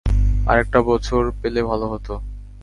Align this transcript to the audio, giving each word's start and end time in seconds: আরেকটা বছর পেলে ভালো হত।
আরেকটা 0.45 0.79
বছর 0.81 1.21
পেলে 1.41 1.61
ভালো 1.63 1.85
হত। 1.87 2.07